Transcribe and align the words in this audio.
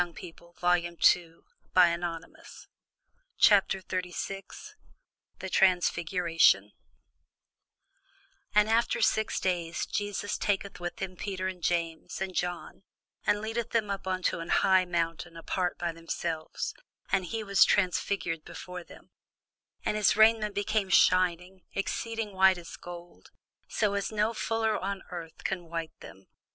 CHAPTER 3.37 3.81
36 3.81 4.75
THE 5.37 5.47
TRANSFIGURATION 5.51 6.71
[Sidenote: 6.71 6.73
St. 6.73 8.47
Mark 8.55 8.55
9] 8.55 8.59
AND 8.63 8.67
after 8.67 8.99
six 8.99 9.39
days 9.39 9.85
Jesus 9.85 10.39
taketh 10.39 10.79
with 10.79 10.99
him 10.99 11.15
Peter, 11.15 11.47
and 11.47 11.61
James, 11.61 12.19
and 12.19 12.33
John, 12.33 12.81
and 13.27 13.41
leadeth 13.41 13.69
them 13.69 13.91
up 13.91 14.07
into 14.07 14.39
an 14.39 14.49
high 14.49 14.85
mountain 14.85 15.37
apart 15.37 15.77
by 15.77 15.91
themselves: 15.91 16.73
and 17.11 17.25
he 17.25 17.43
was 17.43 17.63
transfigured 17.63 18.43
before 18.43 18.83
them. 18.83 19.11
And 19.85 19.95
his 19.95 20.15
raiment 20.17 20.55
became 20.55 20.89
shining, 20.89 21.61
exceeding 21.73 22.33
white 22.33 22.57
as 22.57 22.69
snow; 22.69 23.21
so 23.67 23.93
as 23.93 24.11
no 24.11 24.33
fuller 24.33 24.75
on 24.79 25.03
earth 25.11 25.43
can 25.43 25.69
white 25.69 25.93
them. 25.99 26.25